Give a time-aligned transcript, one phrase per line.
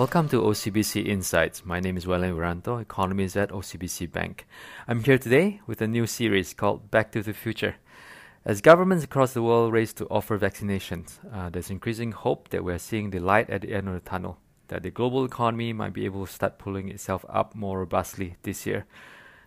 [0.00, 1.66] Welcome to OCBC Insights.
[1.66, 4.46] My name is Wellian Wiranto, economist at OCBC Bank.
[4.88, 7.76] I'm here today with a new series called Back to the Future.
[8.42, 12.78] As governments across the world race to offer vaccinations, uh, there's increasing hope that we're
[12.78, 16.06] seeing the light at the end of the tunnel, that the global economy might be
[16.06, 18.86] able to start pulling itself up more robustly this year.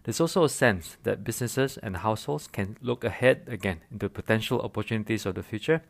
[0.04, 5.26] There's also a sense that businesses and households can look ahead again into potential opportunities
[5.26, 5.82] of the future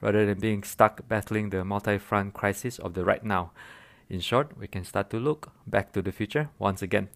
[0.00, 3.52] rather than being stuck battling the multi front crisis of the right now.
[4.08, 7.08] In short, we can start to look back to the future once again.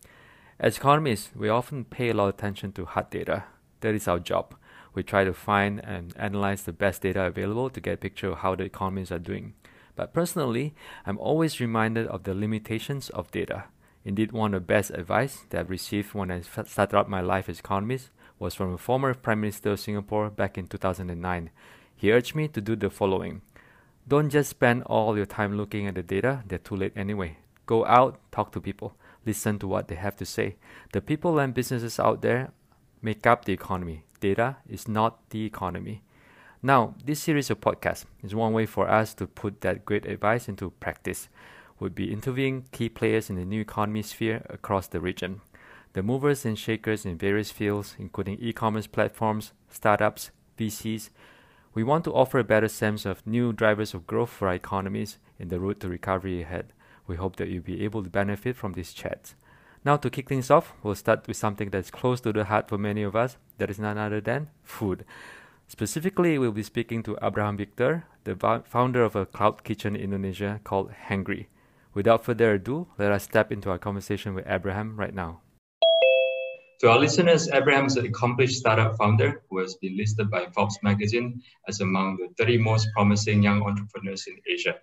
[0.58, 3.44] As economists, we often pay a lot of attention to hard data.
[3.80, 4.54] That is our job
[4.94, 8.38] we try to find and analyze the best data available to get a picture of
[8.38, 9.54] how the economies are doing.
[9.96, 10.74] But personally,
[11.06, 13.64] I'm always reminded of the limitations of data.
[14.04, 17.48] Indeed, one of the best advice that I've received when I started out my life
[17.48, 21.50] as economist was from a former Prime Minister of Singapore back in 2009.
[22.04, 23.40] He urged me to do the following.
[24.06, 27.38] Don't just spend all your time looking at the data, they're too late anyway.
[27.64, 30.56] Go out, talk to people, listen to what they have to say.
[30.92, 32.52] The people and businesses out there
[33.00, 36.02] make up the economy data is not the economy.
[36.62, 40.46] Now, this series of podcasts is one way for us to put that great advice
[40.46, 41.30] into practice.
[41.80, 45.40] We'll be interviewing key players in the new economy sphere across the region.
[45.94, 51.08] The movers and shakers in various fields, including e commerce platforms, startups, VCs.
[51.74, 55.18] We want to offer a better sense of new drivers of growth for our economies
[55.40, 56.72] in the road to recovery ahead.
[57.08, 59.34] We hope that you'll be able to benefit from this chat.
[59.84, 62.78] Now, to kick things off, we'll start with something that's close to the heart for
[62.78, 65.04] many of us that is none other than food.
[65.66, 70.60] Specifically, we'll be speaking to Abraham Viktor, the founder of a cloud kitchen in Indonesia
[70.62, 71.46] called Hangry.
[71.92, 75.40] Without further ado, let us step into our conversation with Abraham right now.
[76.80, 80.78] To our listeners, Abraham is an accomplished startup founder who has been listed by Forbes
[80.82, 84.74] magazine as among the 30 most promising young entrepreneurs in Asia.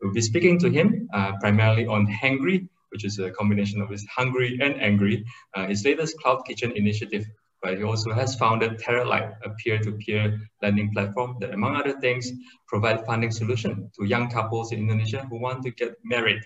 [0.00, 4.06] We'll be speaking to him uh, primarily on Hangry, which is a combination of his
[4.06, 7.26] hungry and angry, uh, his latest cloud kitchen initiative.
[7.62, 12.30] But he also has founded Taralite, a peer-to-peer lending platform that, among other things,
[12.66, 16.42] provides funding solution to young couples in Indonesia who want to get married.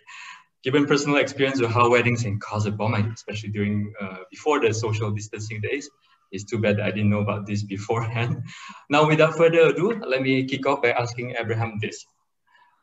[0.63, 4.75] Given personal experience of how weddings can cause a bomb, especially during uh, before the
[4.75, 5.89] social distancing days,
[6.33, 8.43] it's too bad I didn't know about this beforehand.
[8.89, 12.05] Now, without further ado, let me kick off by asking Abraham this.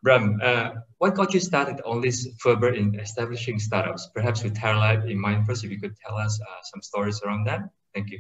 [0.04, 4.10] Bram, uh, what got you started on this fervor in establishing startups?
[4.14, 7.46] Perhaps with Taralite in mind first, if you could tell us uh, some stories around
[7.46, 7.62] that.
[7.94, 8.20] Thank you.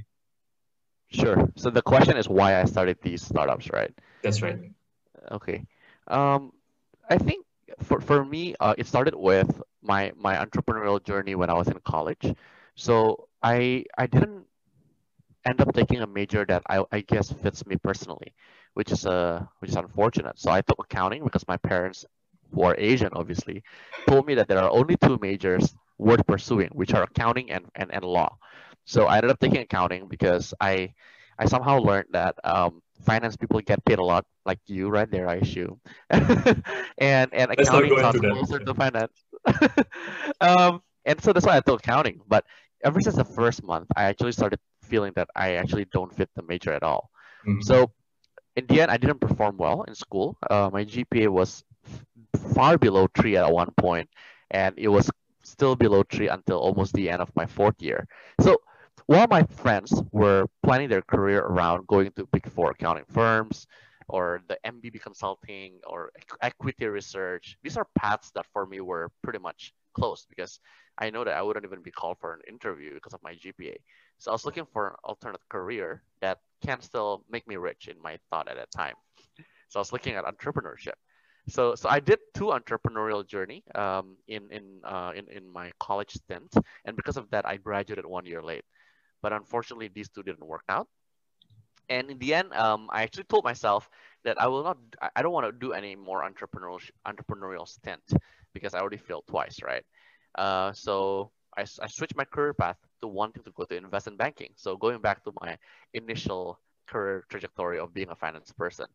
[1.09, 1.49] Sure.
[1.55, 3.93] So the question is why I started these startups, right?
[4.23, 4.59] That's right.
[5.31, 5.65] Okay.
[6.07, 6.51] Um,
[7.09, 7.45] I think
[7.79, 11.79] for, for me, uh, it started with my, my entrepreneurial journey when I was in
[11.81, 12.33] college.
[12.75, 14.47] So I, I didn't
[15.45, 18.33] end up taking a major that I, I guess fits me personally
[18.73, 20.37] which is uh which is unfortunate.
[20.37, 22.05] So I took accounting because my parents,
[22.53, 23.63] who are Asian obviously,
[24.07, 27.91] told me that there are only two majors worth pursuing, which are accounting and, and,
[27.91, 28.37] and law.
[28.85, 30.93] So I ended up taking accounting because I
[31.39, 35.27] I somehow learned that um, finance people get paid a lot, like you right there,
[35.27, 35.79] I assume.
[36.09, 39.13] and and accounting closer to finance.
[40.41, 42.21] um, and so that's why I took accounting.
[42.27, 42.45] But
[42.83, 46.43] ever since the first month, I actually started feeling that I actually don't fit the
[46.43, 47.09] major at all.
[47.45, 47.61] Mm-hmm.
[47.61, 47.91] So
[48.55, 50.37] in the end, I didn't perform well in school.
[50.49, 51.63] Uh, my GPA was
[52.55, 54.09] far below three at one point,
[54.51, 55.11] and it was
[55.43, 58.07] still below three until almost the end of my fourth year.
[58.41, 58.57] So
[59.05, 63.67] while my friends were planning their career around going to big four accounting firms
[64.09, 69.39] or the MBB consulting or equity research, these are paths that for me were pretty
[69.39, 70.59] much closed because
[70.97, 73.75] I know that I wouldn't even be called for an interview because of my GPA.
[74.17, 78.01] So I was looking for an alternate career that can still make me rich in
[78.01, 78.95] my thought at that time.
[79.69, 80.97] So I was looking at entrepreneurship.
[81.49, 86.11] So so I did two entrepreneurial journey um, in in, uh, in in my college
[86.11, 86.53] stint,
[86.83, 88.65] and because of that, I graduated one year late.
[89.21, 90.87] But unfortunately, these two didn't work out.
[91.89, 93.89] And in the end, um, I actually told myself
[94.23, 94.77] that I will not.
[95.15, 98.03] I don't want to do any more entrepreneurial entrepreneurial stint
[98.53, 99.83] because I already failed twice, right?
[100.37, 104.51] Uh, so I, I switched my career path to wanting to go to investment banking.
[104.55, 105.57] So going back to my
[105.93, 108.87] initial career trajectory of being a finance person.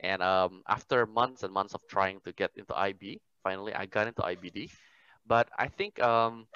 [0.00, 4.06] And um, after months and months of trying to get into IB, finally I got
[4.08, 4.70] into IBD.
[5.26, 6.46] But I think um,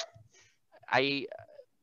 [0.88, 1.26] I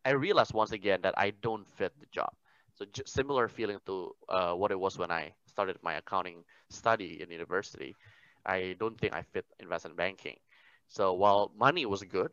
[0.06, 2.33] I realized once again that I don't fit the job.
[2.79, 7.31] So similar feeling to uh, what it was when I started my accounting study in
[7.31, 7.95] university.
[8.45, 10.37] I don't think I fit investment banking.
[10.87, 12.31] So while money was good,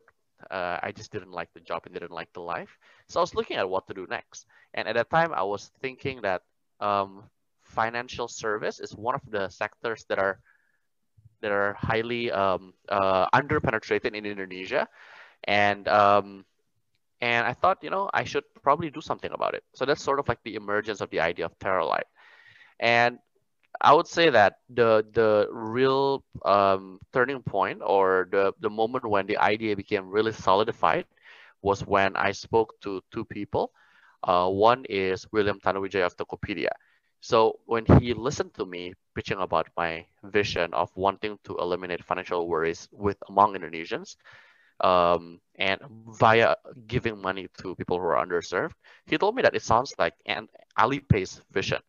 [0.49, 2.77] uh, I just didn't like the job and didn't like the life.
[3.09, 4.45] So I was looking at what to do next.
[4.73, 6.43] And at that time, I was thinking that
[6.79, 7.23] um,
[7.63, 10.39] financial service is one of the sectors that are
[11.41, 14.87] that are highly um, uh, underpenetrated in Indonesia,
[15.45, 16.45] and um,
[17.21, 19.63] and I thought you know I should probably do something about it.
[19.73, 22.09] So that's sort of like the emergence of the idea of Taralite,
[22.79, 23.19] and
[23.81, 29.25] I would say that the the real um, turning point or the the moment when
[29.27, 31.05] the idea became really solidified
[31.61, 33.71] was when I spoke to two people.
[34.23, 36.69] Uh, one is William Tanuwijaya of Tokopedia.
[37.21, 42.47] So when he listened to me pitching about my vision of wanting to eliminate financial
[42.47, 44.15] worries with among Indonesians,
[44.81, 45.79] um, and
[46.19, 46.55] via
[46.87, 48.73] giving money to people who are underserved,
[49.05, 50.47] he told me that it sounds like an
[50.79, 51.81] Alipay's vision.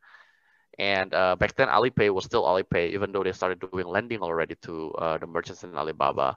[0.78, 4.54] And uh, back then, Alipay was still Alipay, even though they started doing lending already
[4.62, 6.36] to uh, the merchants in Alibaba.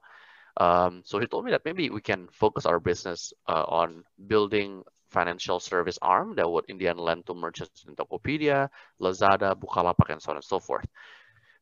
[0.57, 4.83] Um, so he told me that maybe we can focus our business uh, on building
[5.09, 8.69] financial service arm that would in the end lend to merchants in Tokopedia,
[8.99, 10.85] Lazada, Bukalapak, and so on and so forth.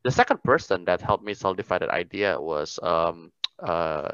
[0.04, 3.30] The second person that helped me solidify that idea was um,
[3.62, 4.08] uh,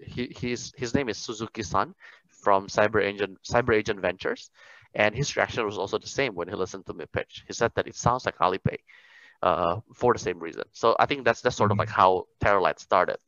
[0.00, 1.94] he, his, his name is Suzuki-san
[2.28, 4.50] from Cyber Agent, Cyber Agent Ventures.
[4.94, 7.44] And his reaction was also the same when he listened to me pitch.
[7.46, 8.78] He said that it sounds like Alipay
[9.42, 10.64] uh, for the same reason.
[10.72, 11.80] So I think that's that's sort of mm-hmm.
[11.80, 13.18] like how Taralite started.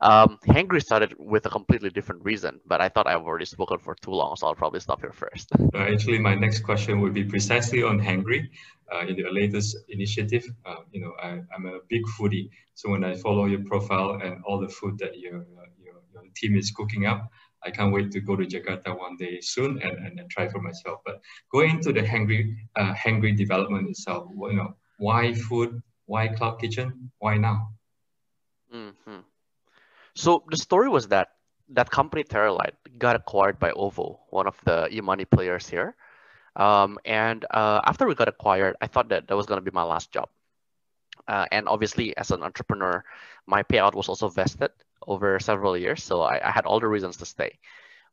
[0.00, 3.96] Um, Hangry started with a completely different reason, but I thought I've already spoken for
[3.96, 5.50] too long, so I'll probably stop here first.
[5.74, 8.48] Uh, actually, my next question would be precisely on Hangry.
[8.92, 13.04] Uh, in the latest initiative, uh, you know, I, am a big foodie, so when
[13.04, 15.46] I follow your profile and all the food that your,
[15.78, 17.30] your, your team is cooking up,
[17.62, 20.60] I can't wait to go to Jakarta one day soon and, and, and try for
[20.60, 21.00] myself.
[21.04, 21.20] But
[21.52, 25.82] going into the Hangry, uh, Hangry development itself, you know, why food?
[26.06, 27.10] Why cloud kitchen?
[27.18, 27.68] Why now?
[30.18, 31.28] So the story was that
[31.68, 35.94] that company Taralite got acquired by Ovo, one of the e-money players here.
[36.56, 39.72] Um, and uh, after we got acquired, I thought that that was going to be
[39.72, 40.28] my last job.
[41.28, 43.04] Uh, and obviously, as an entrepreneur,
[43.46, 44.72] my payout was also vested
[45.06, 46.02] over several years.
[46.02, 47.56] So I, I had all the reasons to stay.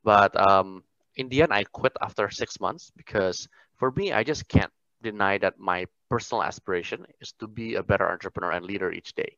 [0.03, 0.83] But um,
[1.15, 4.71] in the end, I quit after six months because for me, I just can't
[5.01, 9.37] deny that my personal aspiration is to be a better entrepreneur and leader each day.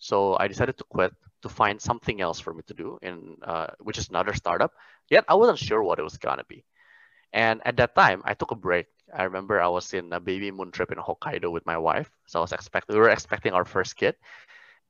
[0.00, 1.12] So I decided to quit
[1.42, 4.72] to find something else for me to do, in uh, which is another startup.
[5.08, 6.64] Yet I wasn't sure what it was gonna be.
[7.32, 8.86] And at that time, I took a break.
[9.14, 12.10] I remember I was in a baby moon trip in Hokkaido with my wife.
[12.26, 14.16] So I was expecting we were expecting our first kid,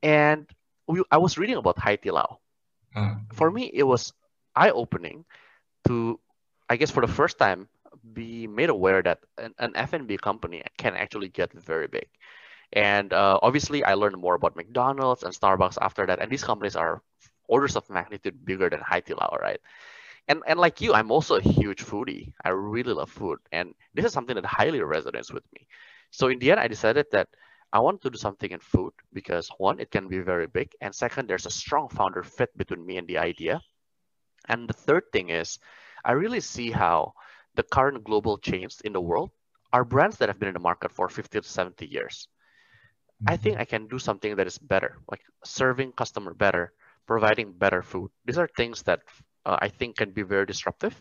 [0.01, 0.49] and
[0.87, 2.39] we, I was reading about Hai Di Lao.
[2.95, 3.15] Uh.
[3.33, 4.13] For me, it was
[4.55, 5.25] eye opening
[5.87, 6.19] to,
[6.69, 7.67] I guess, for the first time,
[8.13, 12.07] be made aware that an, an F&B company can actually get very big.
[12.73, 16.19] And uh, obviously, I learned more about McDonald's and Starbucks after that.
[16.19, 17.01] And these companies are
[17.47, 19.59] orders of magnitude bigger than Hai Lao, right?
[20.27, 22.31] And, and like you, I'm also a huge foodie.
[22.43, 23.39] I really love food.
[23.51, 25.67] And this is something that highly resonates with me.
[26.11, 27.27] So in the end, I decided that
[27.73, 30.71] I want to do something in food because one, it can be very big.
[30.81, 33.61] And second, there's a strong founder fit between me and the idea.
[34.47, 35.59] And the third thing is,
[36.03, 37.13] I really see how
[37.55, 39.31] the current global chains in the world
[39.73, 42.27] are brands that have been in the market for 50 to 70 years.
[43.27, 43.61] I think mm-hmm.
[43.61, 46.73] I can do something that is better, like serving customer better,
[47.07, 48.09] providing better food.
[48.25, 49.01] These are things that
[49.45, 50.95] uh, I think can be very disruptive.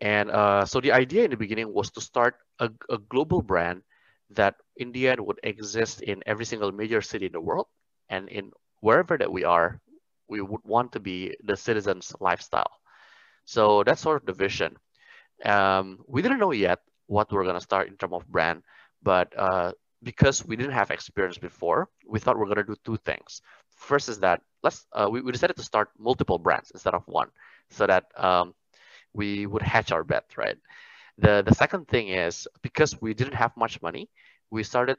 [0.00, 3.82] And uh, so the idea in the beginning was to start a, a global brand
[4.30, 7.66] that in the end would exist in every single major city in the world
[8.08, 9.80] and in wherever that we are
[10.28, 12.72] we would want to be the citizens lifestyle
[13.44, 14.74] so that's sort of the vision
[15.44, 18.62] um, we didn't know yet what we're going to start in terms of brand
[19.02, 22.76] but uh, because we didn't have experience before we thought we are going to do
[22.84, 23.42] two things
[23.76, 27.28] first is that let's uh, we, we decided to start multiple brands instead of one
[27.70, 28.54] so that um,
[29.12, 30.56] we would hatch our bet right
[31.18, 34.08] the, the second thing is because we didn't have much money,
[34.50, 34.98] we started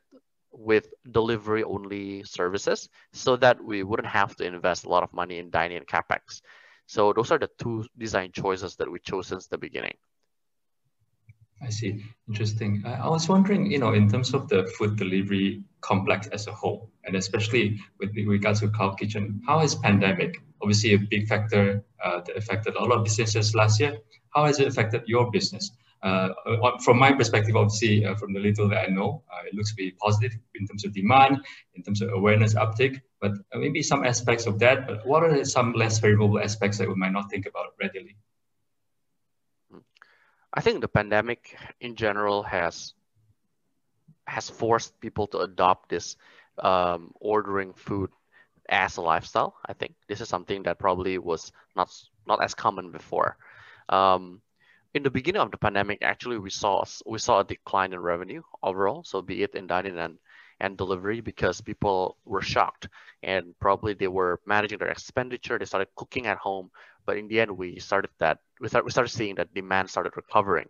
[0.51, 5.39] with delivery only services so that we wouldn't have to invest a lot of money
[5.39, 6.41] in dining and capex.
[6.85, 9.95] So those are the two design choices that we chose since the beginning.
[11.63, 12.03] I see.
[12.27, 12.83] Interesting.
[12.85, 16.89] I was wondering, you know, in terms of the food delivery complex as a whole,
[17.05, 22.19] and especially with regards to cloud kitchen, how has pandemic, obviously a big factor uh,
[22.25, 23.97] that affected a lot of businesses last year,
[24.31, 25.71] how has it affected your business?
[26.01, 26.29] Uh,
[26.83, 29.75] from my perspective, obviously, uh, from the little that I know, uh, it looks to
[29.75, 31.37] be positive in terms of demand,
[31.75, 34.85] in terms of awareness uptake, but maybe some aspects of that.
[34.85, 38.17] But what are some less favorable aspects that we might not think about readily?
[40.53, 42.93] I think the pandemic in general has
[44.27, 46.15] has forced people to adopt this
[46.59, 48.09] um, ordering food
[48.69, 49.55] as a lifestyle.
[49.65, 51.89] I think this is something that probably was not
[52.27, 53.37] not as common before.
[53.89, 54.41] Um,
[54.93, 58.43] in the beginning of the pandemic, actually we saw we saw a decline in revenue
[58.61, 59.03] overall.
[59.03, 60.17] So be it in dining and
[60.63, 62.87] and delivery because people were shocked
[63.21, 65.59] and probably they were managing their expenditure.
[65.59, 66.71] They started cooking at home,
[67.05, 70.13] but in the end, we started that we started we started seeing that demand started
[70.15, 70.69] recovering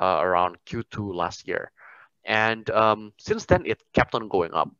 [0.00, 1.70] uh, around Q2 last year,
[2.24, 4.70] and um, since then it kept on going up.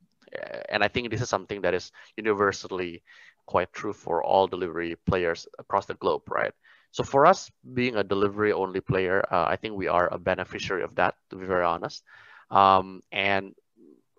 [0.70, 3.02] And I think this is something that is universally
[3.46, 6.52] quite true for all delivery players across the globe, right?
[6.90, 10.82] So for us, being a delivery only player, uh, I think we are a beneficiary
[10.82, 12.02] of that, to be very honest.
[12.50, 13.54] Um, and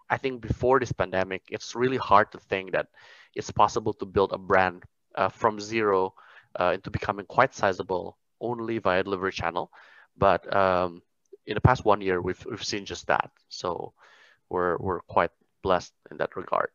[0.10, 2.88] I think before this pandemic, it's really hard to think that
[3.36, 4.84] it's possible to build a brand
[5.16, 6.14] uh, from zero
[6.60, 9.72] uh, into becoming quite sizable only via delivery channel.
[10.18, 11.02] But um,
[11.46, 13.32] in the past one year, we've we've seen just that.
[13.50, 13.94] So
[14.50, 16.70] we're we're quite blessed in that regard.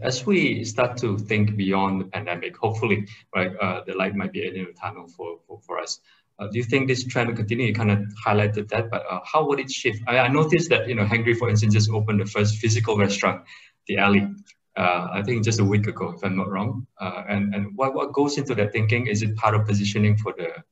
[0.00, 4.46] As we start to think beyond the pandemic, hopefully, right, uh, the light might be
[4.46, 6.00] in the tunnel for, for, for us.
[6.38, 7.66] Uh, do you think this trend will continue?
[7.66, 10.02] You kind of highlighted that, but uh, how would it shift?
[10.06, 13.42] I, I, noticed that you know Hangry, for instance, just opened the first physical restaurant,
[13.86, 14.28] the Alley.
[14.76, 16.86] Uh, I think just a week ago, if I'm not wrong.
[17.00, 19.06] Uh, and and what, what goes into that thinking?
[19.06, 20.62] Is it part of positioning for the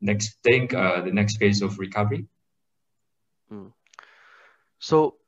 [0.00, 2.26] next thing, uh, the next phase of recovery?
[3.48, 3.68] Hmm.
[4.80, 5.18] So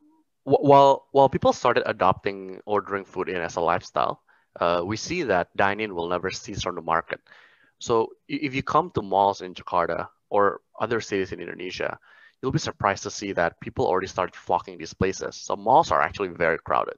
[0.43, 4.23] while while people started adopting ordering food in as a lifestyle,
[4.61, 7.21] uh, we see that dining will never cease from the market.
[7.78, 11.99] So if you come to malls in Jakarta or other cities in Indonesia,
[12.40, 15.37] you'll be surprised to see that people already started flocking these places.
[15.37, 16.97] So malls are actually very crowded.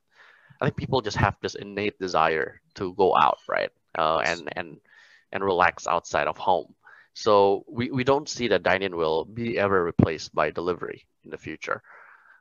[0.60, 4.80] I think people just have this innate desire to go out, right, uh, and and
[5.32, 6.74] and relax outside of home.
[7.14, 11.38] So we, we don't see that dining will be ever replaced by delivery in the
[11.38, 11.82] future.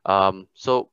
[0.06, 0.90] Um, so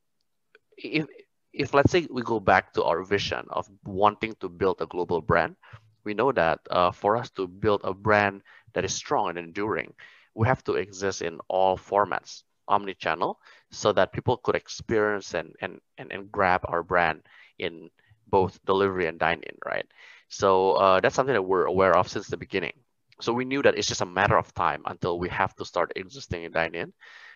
[0.76, 1.06] if
[1.52, 5.20] if let's say we go back to our vision of wanting to build a global
[5.20, 5.56] brand,
[6.04, 8.42] we know that uh, for us to build a brand
[8.74, 9.92] that is strong and enduring,
[10.34, 13.38] we have to exist in all formats, omni-channel,
[13.70, 17.22] so that people could experience and, and, and, and grab our brand
[17.58, 17.90] in
[18.28, 19.86] both delivery and dine-in, right?
[20.28, 22.72] So uh, that's something that we're aware of since the beginning.
[23.20, 25.92] So we knew that it's just a matter of time until we have to start
[25.96, 26.92] existing in dine-in.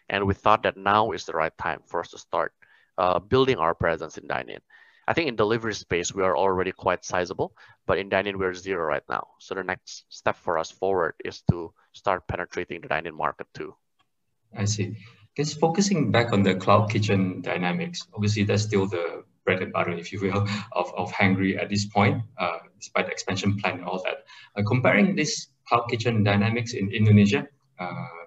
[0.09, 2.53] And we thought that now is the right time for us to start
[2.97, 4.61] uh, building our presence in dine-in.
[5.07, 7.55] I think in delivery space, we are already quite sizable,
[7.87, 9.29] but in dine-in, we're zero right now.
[9.39, 13.75] So the next step for us forward is to start penetrating the dine-in market too.
[14.57, 14.97] I see.
[15.37, 19.93] Just focusing back on the cloud kitchen dynamics, obviously that's still the bread and butter,
[19.93, 23.85] if you will, of, of Hangry at this point, uh, despite the expansion plan and
[23.85, 24.25] all that.
[24.57, 27.47] Uh, comparing this cloud kitchen dynamics in Indonesia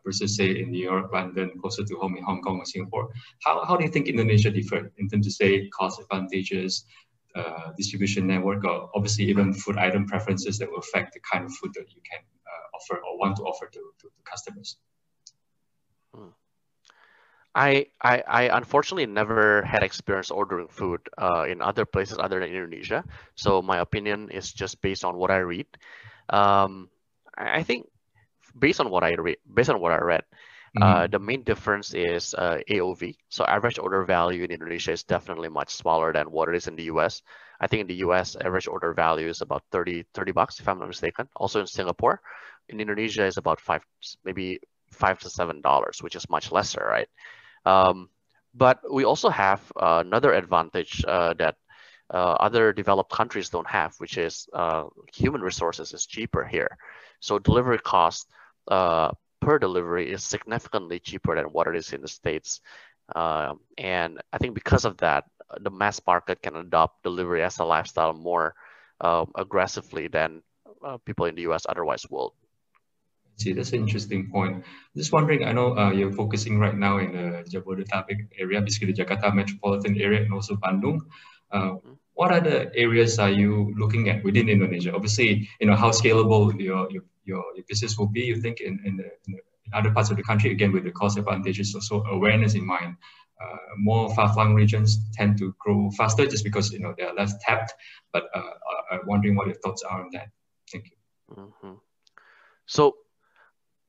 [0.05, 3.09] versus say in New York, London, closer to home in Hong Kong or Singapore.
[3.43, 6.85] How, how do you think Indonesia differed in terms of say cost advantages,
[7.35, 11.51] uh, distribution network, or obviously even food item preferences that will affect the kind of
[11.53, 14.77] food that you can uh, offer or want to offer to, to, to customers?
[16.15, 16.29] Hmm.
[17.55, 22.49] I, I, I unfortunately never had experience ordering food uh, in other places other than
[22.49, 23.03] Indonesia.
[23.35, 25.65] So my opinion is just based on what I read.
[26.29, 26.89] Um,
[27.37, 27.87] I think
[28.59, 30.23] based on what I read, based on what I read,
[30.77, 31.03] uh, mm-hmm.
[31.03, 33.15] uh, the main difference is uh, AOV.
[33.29, 36.75] So average order value in Indonesia is definitely much smaller than what it is in
[36.75, 37.23] the US.
[37.59, 40.79] I think in the US, average order value is about 30, 30 bucks, if I'm
[40.79, 41.27] not mistaken.
[41.35, 42.21] Also in Singapore,
[42.69, 43.81] in Indonesia is about five,
[44.23, 44.59] maybe
[44.91, 47.09] five to seven dollars, which is much lesser, right?
[47.65, 48.09] Um,
[48.53, 51.55] but we also have uh, another advantage uh, that
[52.11, 54.47] uh, other developed countries don't have, which is
[55.13, 56.77] human resources is cheaper here.
[57.19, 58.29] So delivery cost
[58.69, 59.11] uh,
[59.41, 62.61] per delivery is significantly cheaper than what it is in the States.
[63.15, 65.25] Um, and I think because of that,
[65.59, 68.53] the mass market can adopt delivery as a lifestyle more
[69.01, 70.43] um, aggressively than
[70.85, 72.35] uh, people in the US otherwise will.
[73.37, 74.65] See, that's an interesting point.
[74.95, 79.01] Just wondering, I know uh, you're focusing right now in the Jabodetabek area, basically the
[79.01, 80.99] Jakarta metropolitan area and also Bandung.
[81.49, 81.93] Uh, mm-hmm.
[82.19, 84.93] What other areas are you looking at within Indonesia?
[84.93, 88.97] Obviously, you know, how scalable your, your your, business will be, you think, in, in,
[88.97, 92.03] the, in, the, in other parts of the country, again, with the cost advantages, also
[92.11, 92.97] awareness in mind.
[93.41, 97.71] Uh, more far-flung regions tend to grow faster just because you know they're less tapped.
[98.11, 98.53] But uh,
[98.91, 100.27] I'm wondering what your thoughts are on that.
[100.69, 100.97] Thank you.
[101.37, 101.75] Mm-hmm.
[102.65, 102.97] So,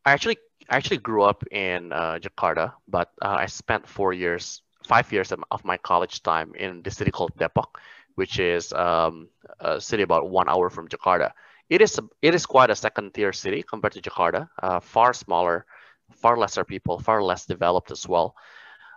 [0.07, 4.63] I actually I actually grew up in uh, Jakarta, but uh, I spent four years,
[4.87, 7.81] five years of my college time in the city called Depok,
[8.15, 9.29] which is um,
[9.61, 11.33] a city about one hour from Jakarta
[11.71, 15.65] it is it is quite a second tier city compared to Jakarta, uh, far smaller,
[16.11, 18.35] far lesser people, far less developed as well.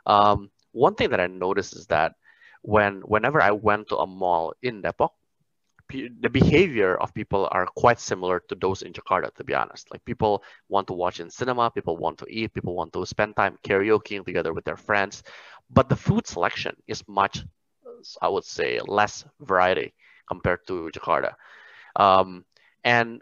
[0.08, 2.16] Um, one thing that I noticed is that
[2.64, 5.12] when whenever I went to a mall in Depok,
[5.90, 9.92] the behavior of people are quite similar to those in Jakarta, to be honest.
[9.92, 13.36] Like people want to watch in cinema, people want to eat, people want to spend
[13.36, 15.22] time karaokeing together with their friends,
[15.70, 17.46] but the food selection is much,
[18.22, 19.94] I would say, less variety
[20.28, 21.34] compared to Jakarta.
[21.96, 22.46] Um,
[22.84, 23.22] and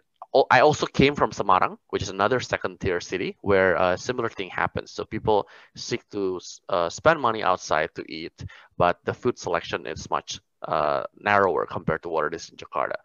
[0.49, 4.49] I also came from Semarang, which is another second tier city where a similar thing
[4.49, 4.91] happens.
[4.91, 8.45] So people seek to uh, spend money outside to eat,
[8.77, 12.95] but the food selection is much uh, narrower compared to what it is in Jakarta.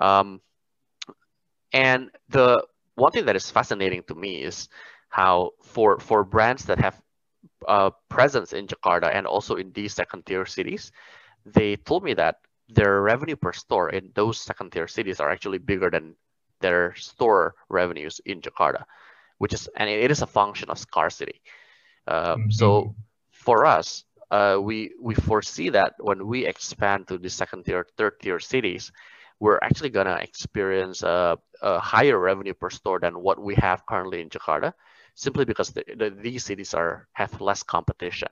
[0.00, 0.40] Um,
[1.72, 2.64] and the
[2.96, 4.68] one thing that is fascinating to me is
[5.08, 7.00] how for for brands that have
[7.68, 10.92] uh, presence in Jakarta and also in these second tier cities,
[11.44, 12.36] they told me that
[12.68, 16.16] their revenue per store in those second tier cities are actually bigger than
[16.60, 18.84] their store revenues in Jakarta,
[19.38, 21.40] which is and it is a function of scarcity.
[22.06, 22.50] Uh, mm-hmm.
[22.50, 22.94] So
[23.30, 28.20] for us, uh, we we foresee that when we expand to the second tier, third
[28.20, 28.92] tier cities,
[29.40, 34.20] we're actually gonna experience a, a higher revenue per store than what we have currently
[34.22, 34.72] in Jakarta,
[35.14, 38.28] simply because the, the, these cities are have less competition.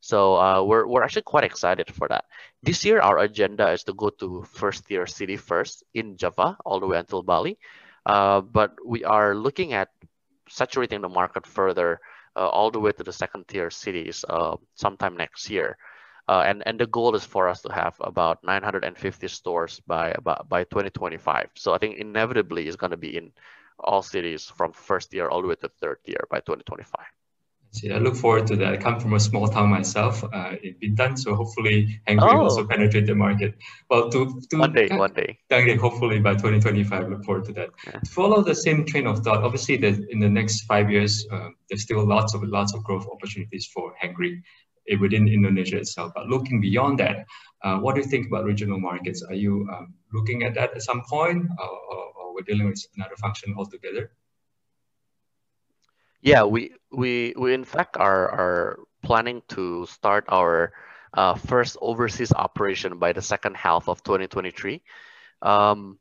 [0.00, 2.24] So uh, we're, we're actually quite excited for that.
[2.62, 6.78] This year, our agenda is to go to first tier city first in Java, all
[6.80, 7.58] the way until Bali.
[8.06, 9.88] Uh, but we are looking at
[10.48, 12.00] saturating the market further
[12.36, 15.76] uh, all the way to the second tier cities uh, sometime next year.
[16.28, 20.48] Uh, and, and the goal is for us to have about 950 stores by about
[20.48, 21.48] by 2025.
[21.54, 23.32] So I think inevitably it's going to be in
[23.80, 27.04] all cities from first year all the way to third year by 2025.
[27.70, 28.72] See, I look forward to that.
[28.72, 32.40] I come from a small town myself uh, in Bintan, so hopefully Hangry oh.
[32.40, 33.54] also penetrate the market.
[33.90, 35.38] Well, to, to one day, one day.
[35.76, 37.68] Hopefully by 2025, look forward to that.
[37.86, 38.00] Yeah.
[38.00, 41.50] To follow the same train of thought, obviously, that in the next five years, uh,
[41.68, 44.40] there's still lots of lots of growth opportunities for Hangry
[44.88, 46.12] eh, within Indonesia itself.
[46.14, 47.26] But looking beyond that,
[47.62, 49.22] uh, what do you think about regional markets?
[49.22, 52.86] Are you um, looking at that at some point, or, or, or we're dealing with
[52.96, 54.12] another function altogether?
[56.22, 60.72] Yeah, we we we in fact are are planning to start our
[61.14, 64.82] uh, first overseas operation by the second half of 2023.
[65.42, 65.98] Um,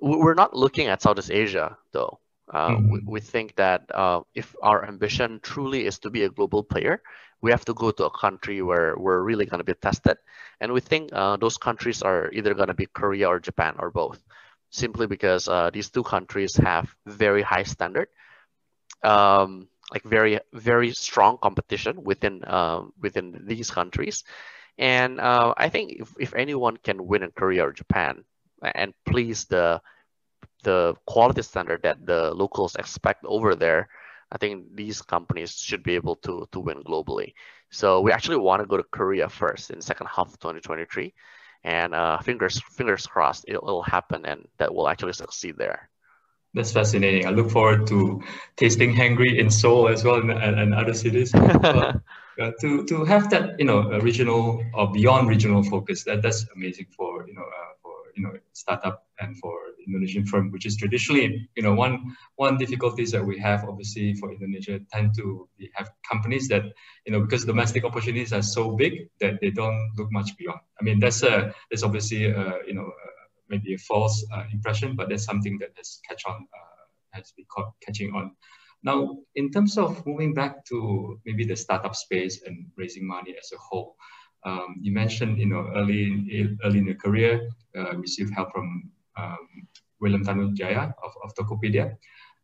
[0.00, 2.18] we're not looking at Southeast Asia though.
[2.52, 2.92] Uh, mm-hmm.
[2.92, 7.02] we, we think that uh, if our ambition truly is to be a global player,
[7.42, 10.16] we have to go to a country where we're really going to be tested.
[10.60, 13.90] And we think uh, those countries are either going to be Korea or Japan or
[13.90, 14.22] both,
[14.70, 18.08] simply because uh, these two countries have very high standard
[19.02, 24.24] um, like very very strong competition within um, within these countries,
[24.78, 28.24] and uh, I think if, if anyone can win in Korea or Japan
[28.62, 29.80] and please the
[30.62, 33.88] the quality standard that the locals expect over there,
[34.32, 37.34] I think these companies should be able to to win globally.
[37.70, 41.14] So we actually want to go to Korea first in second half of 2023,
[41.66, 45.90] and uh, fingers fingers crossed it'll, it'll happen and that will actually succeed there.
[46.54, 47.26] That's fascinating.
[47.26, 48.22] I look forward to
[48.56, 51.34] tasting Hangry in Seoul as well and, and, other cities.
[51.34, 51.92] uh,
[52.60, 57.26] to to have that you know regional or beyond regional focus that that's amazing for
[57.26, 61.62] you know uh, for you know startup and for Indonesian firm, which is traditionally you
[61.62, 66.64] know one one difficulties that we have obviously for Indonesia tend to have companies that
[67.06, 70.60] you know because domestic opportunities are so big that they don't look much beyond.
[70.80, 72.90] I mean that's a that's obviously uh, you know
[73.48, 77.46] maybe a false uh, impression, but that's something that has catch on, uh, has been
[77.48, 78.32] caught, catching on.
[78.82, 83.50] Now, in terms of moving back to maybe the startup space and raising money as
[83.52, 83.96] a whole,
[84.44, 88.90] um, you mentioned, you know, early in, early in your career, uh, received help from
[89.16, 89.66] um,
[90.00, 91.96] William Tanuwijaya of, of Tokopedia.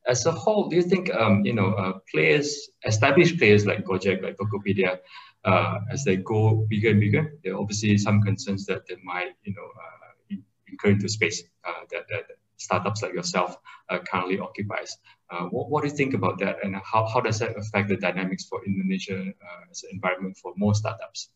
[0.07, 4.23] As a whole, do you think, um, you know, uh, players, established players like Gojek,
[4.23, 4.99] like Tokopedia,
[5.45, 9.35] uh, as they go bigger and bigger, there are obviously some concerns that they might,
[9.45, 10.37] you know, uh,
[10.67, 12.25] incur into space uh, that, that
[12.57, 13.57] startups like yourself
[13.91, 14.97] uh, currently occupies.
[15.31, 17.97] Uh, what, what do you think about that and how, how does that affect the
[17.97, 19.33] dynamics for Indonesia
[19.71, 21.29] as an environment for more startups?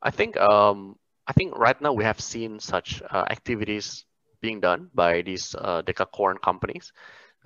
[0.00, 4.04] I think um, I think right now we have seen such uh, activities
[4.40, 6.92] being done by these uh, decacorn companies.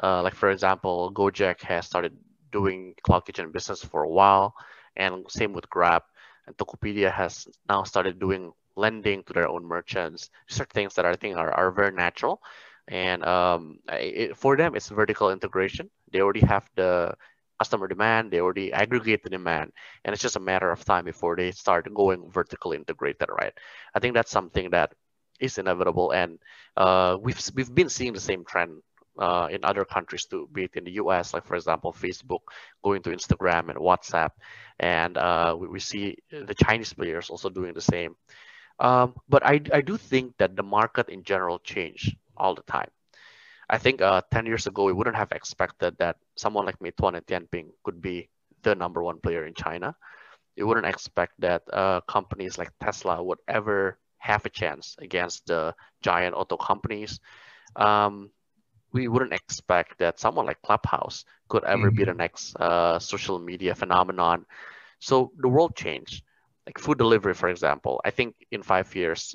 [0.02, 2.16] Uh, like for example, Gojek has started
[2.50, 4.54] doing cloud kitchen business for a while,
[4.96, 6.02] and same with Grab.
[6.46, 10.30] And Tokopedia has now started doing lending to their own merchants.
[10.58, 12.40] Are things that I think are, are very natural.
[12.88, 15.90] And um, it, for them, it's vertical integration.
[16.10, 17.14] They already have the
[17.58, 19.72] customer demand, they already aggregate the demand,
[20.04, 23.52] and it's just a matter of time before they start going vertically integrated, right?
[23.94, 24.92] I think that's something that
[25.40, 26.38] is inevitable, and
[26.76, 28.82] uh, we've we've been seeing the same trend
[29.18, 32.40] uh, in other countries too, be it in the US, like for example, Facebook
[32.82, 34.30] going to Instagram and WhatsApp,
[34.78, 38.14] and uh, we, we see the Chinese players also doing the same.
[38.80, 42.90] Um, but I, I do think that the market in general change all the time.
[43.70, 47.26] I think uh, 10 years ago, we wouldn't have expected that someone like Meituan and
[47.26, 48.28] Dianping could be
[48.62, 49.94] the number one player in China.
[50.56, 55.74] You wouldn't expect that uh, companies like Tesla would ever have a chance against the
[56.02, 57.20] giant auto companies.
[57.76, 58.30] Um,
[58.92, 61.96] we wouldn't expect that someone like Clubhouse could ever mm-hmm.
[61.96, 62.18] be the mm-hmm.
[62.18, 64.46] next uh, social media phenomenon.
[64.98, 66.22] So the world changed.
[66.66, 69.34] Like food delivery, for example, I think in five years,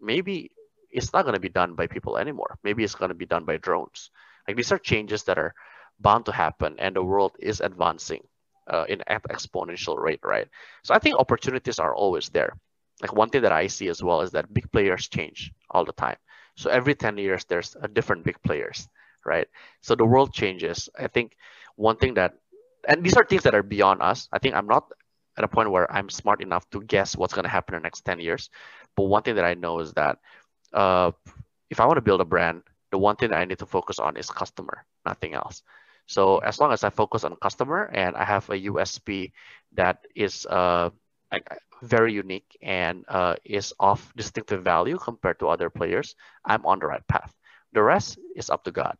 [0.00, 0.50] maybe
[0.94, 2.58] it's not going to be done by people anymore.
[2.62, 4.10] Maybe it's going to be done by drones.
[4.46, 5.54] Like these are changes that are
[6.00, 8.22] bound to happen, and the world is advancing
[8.68, 10.48] uh, in an exponential rate, right?
[10.82, 12.56] So I think opportunities are always there.
[13.02, 15.92] Like one thing that I see as well is that big players change all the
[15.92, 16.16] time.
[16.56, 18.88] So every 10 years, there's a different big players,
[19.26, 19.48] right?
[19.82, 20.88] So the world changes.
[20.98, 21.36] I think
[21.76, 22.34] one thing that,
[22.88, 24.28] and these are things that are beyond us.
[24.32, 24.86] I think I'm not
[25.36, 27.86] at a point where I'm smart enough to guess what's going to happen in the
[27.86, 28.50] next 10 years.
[28.96, 30.18] But one thing that I know is that
[30.74, 31.12] uh,
[31.70, 34.16] if I want to build a brand, the one thing I need to focus on
[34.16, 35.62] is customer, nothing else.
[36.06, 39.32] So as long as I focus on customer and I have a USP
[39.72, 40.90] that is uh,
[41.82, 46.86] very unique and uh, is of distinctive value compared to other players, I'm on the
[46.86, 47.32] right path.
[47.72, 48.96] The rest is up to God.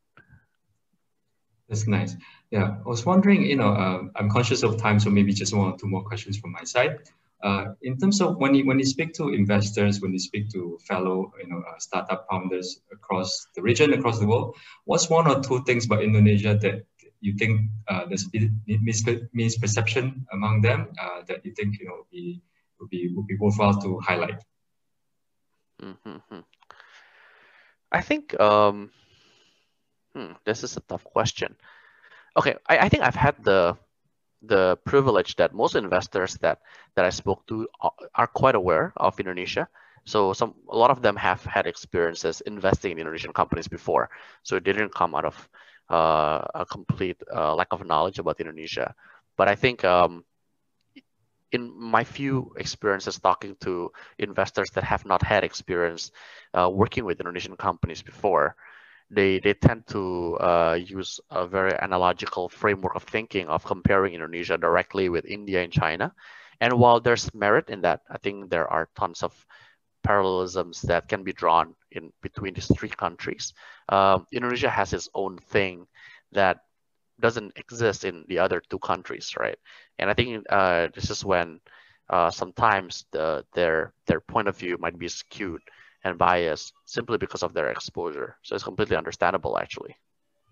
[1.69, 2.17] That's nice.
[2.51, 5.73] Yeah, I was wondering, you know, uh, I'm conscious of time, so maybe just one
[5.73, 6.99] or two more questions from my side.
[7.45, 10.79] Uh, in terms of when you when you speak to investors, when you speak to
[10.89, 15.43] fellow you know uh, startup founders across the region, across the world, what's one or
[15.45, 16.87] two things about Indonesia that
[17.21, 18.25] you think uh, there's
[18.65, 19.05] mis-
[19.37, 22.41] misperception among them uh, that you think you know would be
[22.81, 24.41] would be would be worthwhile to highlight?
[25.83, 26.41] Mm-hmm.
[27.93, 28.89] I think um,
[30.17, 31.57] hmm, this is a tough question.
[32.39, 33.77] Okay, I, I think I've had the
[34.47, 36.61] the privilege that most investors that
[36.97, 37.69] that I spoke to
[38.15, 39.69] are quite aware of Indonesia.
[40.05, 44.11] So some a lot of them have had experiences investing in Indonesian companies before,
[44.43, 45.49] so it didn't come out of
[45.91, 48.95] uh, a complete uh, lack of knowledge about Indonesia.
[49.37, 50.25] But I think um,
[51.53, 56.11] in my few experiences talking to investors that have not had experience
[56.53, 58.57] uh, working with Indonesian companies before,
[59.11, 64.57] they they tend to uh, use a very analogical framework of thinking of comparing Indonesia
[64.59, 66.13] directly with India and China.
[66.61, 69.35] And while there's merit in that, I think there are tons of
[70.03, 73.53] parallelisms that can be drawn in between these three countries.
[73.89, 75.87] Um, Indonesia has its own thing
[76.33, 76.59] that
[77.21, 79.59] doesn't exist in the other two countries, right?
[79.99, 81.61] And I think uh, this is when
[82.11, 85.63] uh, sometimes the, their their point of view might be skewed
[86.05, 88.37] and bias simply because of their exposure.
[88.43, 89.97] So it's completely understandable, actually.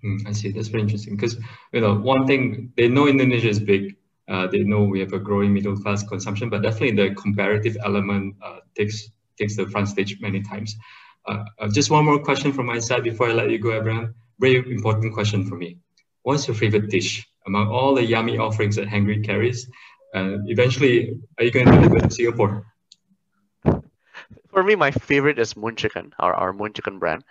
[0.05, 0.51] Mm, I see.
[0.51, 1.37] That's very interesting because
[1.73, 3.97] you know one thing they know Indonesia is big.
[4.29, 8.35] Uh, they know we have a growing middle class consumption, but definitely the comparative element
[8.43, 10.77] uh, takes takes the front stage many times.
[11.27, 14.15] Uh, uh just one more question from my side before I let you go, Abraham.
[14.41, 15.79] Very important question for me.
[16.23, 19.69] What's your favorite dish among all the yummy offerings that Hangry carries?
[20.15, 22.71] And eventually, are you going to deliver to Singapore?
[24.53, 27.25] For me, my favorite is Moon Chicken, our, our Moon Chicken brand.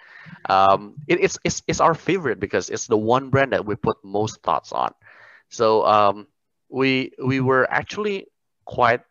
[0.50, 3.98] Um, it, it's, it's, it's our favorite because it's the one brand that we put
[4.04, 4.94] most thoughts on.
[5.50, 6.28] So um,
[6.70, 8.28] we, we were actually
[8.66, 9.02] quite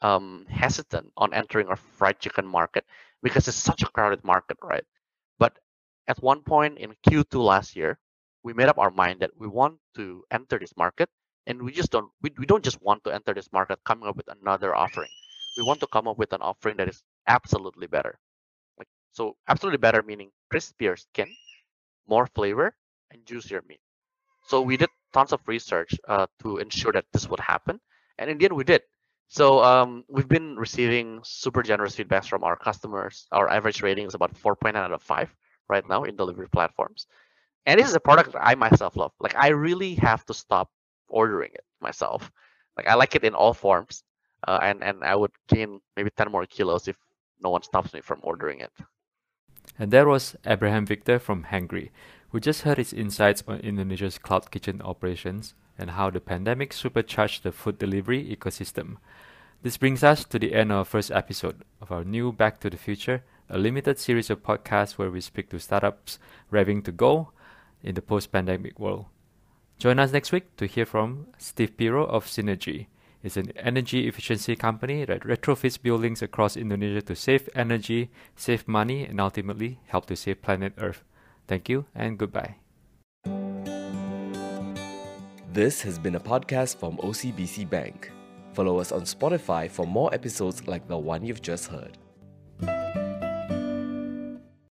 [0.00, 2.84] um, hesitant on entering our fried chicken market
[3.22, 4.84] because it's such a crowded market, right?
[5.38, 5.58] But
[6.08, 7.98] at one point in Q2 last year,
[8.42, 11.08] we made up our mind that we want to enter this market
[11.46, 14.16] and we just don't we, we don't just want to enter this market coming up
[14.16, 15.08] with another offering
[15.56, 18.18] we want to come up with an offering that is absolutely better.
[18.78, 21.28] Like so, absolutely better meaning crispier skin,
[22.08, 22.74] more flavor,
[23.10, 23.80] and juicier meat.
[24.48, 27.80] So we did tons of research uh, to ensure that this would happen,
[28.18, 28.82] and in the end, we did.
[29.28, 33.26] So um, we've been receiving super generous feedbacks from our customers.
[33.32, 35.34] Our average rating is about 4.9 out of 5
[35.68, 37.06] right now in delivery platforms.
[37.66, 39.12] And this is a product I myself love.
[39.20, 40.70] Like I really have to stop
[41.08, 42.30] ordering it myself.
[42.76, 44.04] Like I like it in all forms
[44.46, 46.96] uh, and and I would gain maybe 10 more kilos if
[47.42, 48.72] no one stops me from ordering it.
[49.78, 51.90] And that was Abraham Viktor from Hangry,
[52.30, 57.42] who just heard his insights on Indonesia's cloud kitchen operations and how the pandemic supercharged
[57.42, 58.96] the food delivery ecosystem.
[59.62, 62.70] This brings us to the end of our first episode of our new Back to
[62.70, 66.18] the Future, a limited series of podcasts where we speak to startups
[66.50, 67.30] revving to go
[67.82, 69.06] in the post pandemic world.
[69.78, 72.86] Join us next week to hear from Steve Piro of Synergy
[73.22, 79.04] is an energy efficiency company that retrofits buildings across Indonesia to save energy, save money,
[79.04, 81.04] and ultimately help to save planet Earth.
[81.46, 82.56] Thank you and goodbye.
[85.52, 88.10] This has been a podcast from OCBC Bank.
[88.54, 91.98] Follow us on Spotify for more episodes like the one you've just heard.